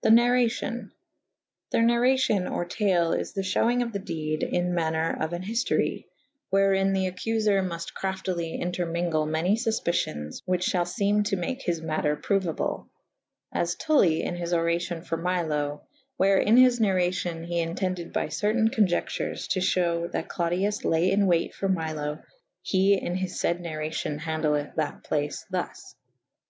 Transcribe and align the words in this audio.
The 0.00 0.08
narracion. 0.08 0.92
The 1.70 1.80
narracio« 1.82 2.50
or 2.50 2.64
tale 2.64 3.12
is 3.12 3.34
the 3.34 3.42
fhewynge 3.42 3.82
of 3.82 3.92
the 3.92 3.98
dede 3.98 4.42
in 4.42 4.72
maner 4.72 5.14
of 5.20 5.34
an 5.34 5.42
hiftorye 5.42 6.06
/ 6.28 6.50
wherin 6.50 6.94
the 6.94 7.04
accufer 7.12 7.60
mufte 7.62 7.92
craftly 7.92 8.58
entermewgle 8.58 9.28
many 9.28 9.54
fufpicyons 9.54 10.40
which 10.46 10.68
fhall 10.68 10.90
feme 10.90 11.24
to 11.24 11.36
make 11.36 11.60
his 11.60 11.82
mater 11.82 12.16
prouable. 12.16 12.86
As'TuUi 13.54 14.22
in 14.24 14.36
his 14.36 14.54
oracion 14.54 15.04
for 15.04 15.18
Milo 15.18 15.82
/ 16.00 16.16
where 16.16 16.38
in 16.38 16.56
his 16.56 16.80
narracyon 16.80 17.44
he 17.44 17.56
intendeth 17.56 18.14
by 18.14 18.28
certayne 18.28 18.68
coniectures 18.74 19.46
to 19.50 19.60
fhewe 19.60 20.10
that 20.12 20.30
Clodius 20.30 20.86
laye 20.86 21.10
in 21.12 21.26
wayte 21.26 21.52
for 21.52 21.68
Milo 21.68 22.22
/ 22.42 22.62
he 22.72 22.94
in 22.94 23.14
his 23.16 23.34
fayde 23.34 23.60
narracyon 23.60 24.20
handelethe 24.20 24.74
that 24.76 25.04
place 25.04 25.44
thus. 25.50 25.94
^So'&.\ 25.94 26.02
A. 26.02 26.44